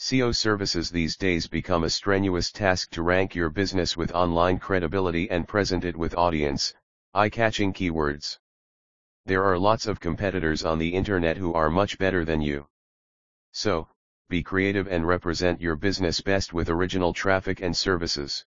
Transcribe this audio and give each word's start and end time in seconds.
SEO 0.00 0.32
services 0.32 0.90
these 0.90 1.16
days 1.16 1.48
become 1.48 1.82
a 1.82 1.90
strenuous 1.90 2.52
task 2.52 2.88
to 2.90 3.02
rank 3.02 3.34
your 3.34 3.48
business 3.50 3.96
with 3.96 4.14
online 4.14 4.56
credibility 4.56 5.28
and 5.28 5.48
present 5.48 5.84
it 5.84 5.96
with 5.96 6.14
audience, 6.14 6.72
eye-catching 7.14 7.72
keywords. 7.72 8.38
There 9.26 9.42
are 9.42 9.58
lots 9.58 9.88
of 9.88 9.98
competitors 9.98 10.64
on 10.64 10.78
the 10.78 10.94
internet 10.94 11.36
who 11.36 11.52
are 11.52 11.68
much 11.68 11.98
better 11.98 12.24
than 12.24 12.40
you. 12.40 12.68
So, 13.50 13.88
be 14.28 14.40
creative 14.40 14.86
and 14.86 15.04
represent 15.04 15.60
your 15.60 15.74
business 15.74 16.20
best 16.20 16.52
with 16.52 16.70
original 16.70 17.12
traffic 17.12 17.60
and 17.60 17.76
services. 17.76 18.44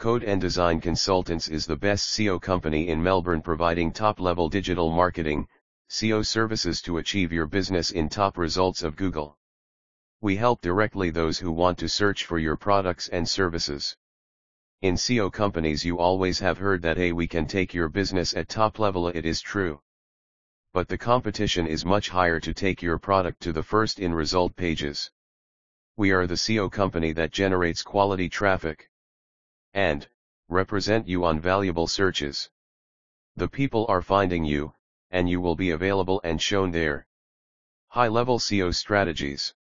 Code 0.00 0.24
and 0.24 0.40
Design 0.40 0.80
Consultants 0.80 1.46
is 1.46 1.66
the 1.66 1.76
best 1.76 2.08
SEO 2.08 2.42
company 2.42 2.88
in 2.88 3.00
Melbourne 3.00 3.40
providing 3.40 3.92
top-level 3.92 4.48
digital 4.48 4.90
marketing, 4.90 5.46
SEO 5.90 6.26
services 6.26 6.82
to 6.82 6.98
achieve 6.98 7.32
your 7.32 7.46
business 7.46 7.92
in 7.92 8.08
top 8.08 8.36
results 8.36 8.82
of 8.82 8.96
Google. 8.96 9.38
We 10.20 10.36
help 10.36 10.60
directly 10.60 11.10
those 11.10 11.38
who 11.38 11.52
want 11.52 11.78
to 11.78 11.88
search 11.88 12.24
for 12.24 12.38
your 12.38 12.56
products 12.56 13.08
and 13.08 13.28
services. 13.28 13.96
In 14.82 14.94
SEO 14.94 15.32
companies 15.32 15.84
you 15.84 15.98
always 15.98 16.38
have 16.40 16.58
heard 16.58 16.82
that 16.82 16.96
hey 16.96 17.12
we 17.12 17.26
can 17.26 17.46
take 17.46 17.74
your 17.74 17.88
business 17.88 18.34
at 18.34 18.48
top 18.48 18.78
level 18.78 19.08
it 19.08 19.24
is 19.24 19.40
true 19.40 19.80
but 20.76 20.88
the 20.88 20.98
competition 20.98 21.66
is 21.66 21.86
much 21.86 22.10
higher 22.10 22.38
to 22.38 22.52
take 22.52 22.82
your 22.82 22.98
product 22.98 23.40
to 23.40 23.50
the 23.50 23.62
first 23.62 23.98
in 23.98 24.12
result 24.12 24.54
pages. 24.56 25.10
We 25.96 26.10
are 26.12 26.26
the 26.26 26.34
SEO 26.34 26.70
company 26.70 27.12
that 27.12 27.30
generates 27.30 27.82
quality 27.82 28.28
traffic. 28.28 28.90
And, 29.72 30.06
represent 30.50 31.08
you 31.08 31.24
on 31.24 31.40
valuable 31.40 31.86
searches. 31.86 32.50
The 33.36 33.48
people 33.48 33.86
are 33.88 34.02
finding 34.02 34.44
you, 34.44 34.74
and 35.10 35.30
you 35.30 35.40
will 35.40 35.56
be 35.56 35.70
available 35.70 36.20
and 36.22 36.42
shown 36.42 36.72
there. 36.72 37.06
High 37.88 38.08
level 38.08 38.38
SEO 38.38 38.74
strategies. 38.74 39.54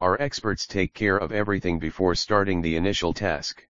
Our 0.00 0.20
experts 0.22 0.64
take 0.64 0.94
care 0.94 1.16
of 1.16 1.32
everything 1.32 1.80
before 1.80 2.14
starting 2.14 2.62
the 2.62 2.76
initial 2.76 3.12
task. 3.12 3.66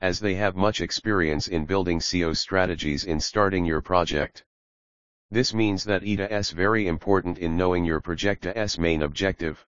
As 0.00 0.18
they 0.18 0.34
have 0.34 0.56
much 0.56 0.80
experience 0.80 1.46
in 1.46 1.66
building 1.66 2.00
SEO 2.00 2.36
strategies 2.36 3.04
in 3.04 3.20
starting 3.20 3.64
your 3.64 3.80
project. 3.80 4.44
This 5.30 5.54
means 5.54 5.84
that 5.84 6.02
ETA 6.02 6.34
is 6.34 6.50
very 6.50 6.88
important 6.88 7.38
in 7.38 7.56
knowing 7.56 7.84
your 7.84 8.00
project's 8.00 8.76
main 8.76 9.02
objective. 9.02 9.64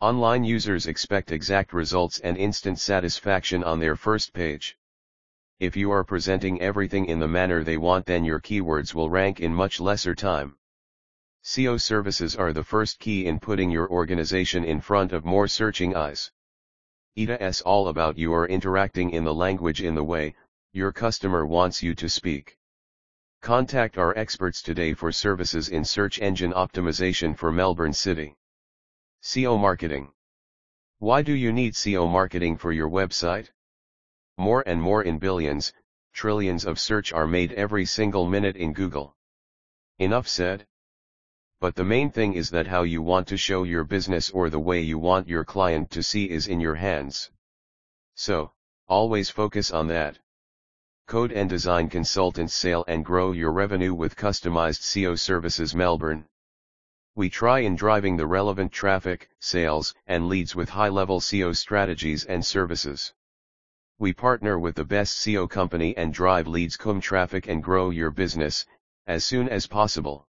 Online 0.00 0.44
users 0.44 0.86
expect 0.86 1.30
exact 1.30 1.74
results 1.74 2.18
and 2.20 2.38
instant 2.38 2.78
satisfaction 2.78 3.62
on 3.62 3.78
their 3.78 3.96
first 3.96 4.32
page. 4.32 4.78
If 5.60 5.76
you 5.76 5.90
are 5.90 6.04
presenting 6.04 6.62
everything 6.62 7.04
in 7.04 7.18
the 7.18 7.28
manner 7.28 7.62
they 7.62 7.76
want 7.76 8.06
then 8.06 8.24
your 8.24 8.40
keywords 8.40 8.94
will 8.94 9.10
rank 9.10 9.40
in 9.40 9.54
much 9.54 9.78
lesser 9.78 10.14
time. 10.14 10.56
SEO 11.46 11.80
services 11.80 12.34
are 12.34 12.52
the 12.52 12.64
first 12.64 12.98
key 12.98 13.26
in 13.26 13.38
putting 13.38 13.70
your 13.70 13.88
organization 13.88 14.64
in 14.64 14.80
front 14.80 15.12
of 15.12 15.24
more 15.24 15.46
searching 15.46 15.94
eyes. 15.94 16.32
ETA 17.16 17.40
is 17.40 17.60
all 17.60 17.86
about 17.86 18.18
you 18.18 18.34
are 18.34 18.48
interacting 18.48 19.10
in 19.10 19.22
the 19.22 19.32
language 19.32 19.80
in 19.80 19.94
the 19.94 20.02
way, 20.02 20.34
your 20.72 20.90
customer 20.90 21.46
wants 21.46 21.84
you 21.84 21.94
to 21.94 22.08
speak. 22.08 22.58
Contact 23.42 23.96
our 23.96 24.12
experts 24.18 24.60
today 24.60 24.92
for 24.92 25.12
services 25.12 25.68
in 25.68 25.84
search 25.84 26.18
engine 26.18 26.52
optimization 26.52 27.38
for 27.38 27.52
Melbourne 27.52 27.92
City. 27.92 28.36
SEO 29.22 29.56
Marketing. 29.56 30.10
Why 30.98 31.22
do 31.22 31.32
you 31.32 31.52
need 31.52 31.74
SEO 31.74 32.10
marketing 32.10 32.56
for 32.56 32.72
your 32.72 32.90
website? 32.90 33.50
More 34.36 34.64
and 34.66 34.82
more 34.82 35.04
in 35.04 35.20
billions, 35.20 35.72
trillions 36.12 36.64
of 36.64 36.80
search 36.80 37.12
are 37.12 37.28
made 37.28 37.52
every 37.52 37.86
single 37.86 38.26
minute 38.26 38.56
in 38.56 38.72
Google. 38.72 39.14
Enough 40.00 40.26
said. 40.26 40.66
But 41.66 41.74
the 41.74 41.84
main 41.84 42.12
thing 42.12 42.34
is 42.34 42.50
that 42.50 42.68
how 42.68 42.84
you 42.84 43.02
want 43.02 43.26
to 43.26 43.36
show 43.36 43.64
your 43.64 43.82
business 43.82 44.30
or 44.30 44.48
the 44.48 44.60
way 44.60 44.80
you 44.80 45.00
want 45.00 45.26
your 45.26 45.44
client 45.44 45.90
to 45.90 46.00
see 46.00 46.30
is 46.30 46.46
in 46.46 46.60
your 46.60 46.76
hands. 46.76 47.32
So, 48.14 48.52
always 48.86 49.30
focus 49.30 49.72
on 49.72 49.88
that. 49.88 50.20
Code 51.08 51.32
and 51.32 51.50
Design 51.50 51.88
Consultants 51.88 52.54
sale 52.54 52.84
and 52.86 53.04
grow 53.04 53.32
your 53.32 53.50
revenue 53.50 53.94
with 53.94 54.14
customized 54.14 54.82
SEO 54.82 55.18
services 55.18 55.74
Melbourne. 55.74 56.26
We 57.16 57.28
try 57.28 57.58
in 57.58 57.74
driving 57.74 58.16
the 58.16 58.28
relevant 58.28 58.70
traffic, 58.70 59.28
sales, 59.40 59.92
and 60.06 60.28
leads 60.28 60.54
with 60.54 60.68
high-level 60.68 61.18
SEO 61.18 61.56
strategies 61.56 62.24
and 62.24 62.46
services. 62.46 63.12
We 63.98 64.12
partner 64.12 64.56
with 64.56 64.76
the 64.76 64.84
best 64.84 65.18
SEO 65.18 65.50
company 65.50 65.96
and 65.96 66.14
drive 66.14 66.46
leads 66.46 66.76
come 66.76 67.00
traffic 67.00 67.48
and 67.48 67.60
grow 67.60 67.90
your 67.90 68.12
business, 68.12 68.66
as 69.08 69.24
soon 69.24 69.48
as 69.48 69.66
possible. 69.66 70.28